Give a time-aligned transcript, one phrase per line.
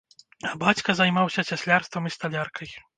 [0.51, 2.79] А бацька займаўся цяслярствам і сталяркай.